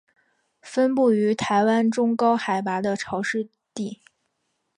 [0.63, 3.99] 分布于台湾中高海拔的潮湿地。